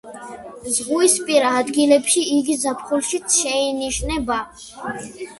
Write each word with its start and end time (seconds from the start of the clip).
ზღვისპირა 0.75 1.49
ადგილებში 1.59 2.23
იგი 2.37 2.55
ზაფხულშიც 2.63 3.35
შეინიშნება. 3.41 4.39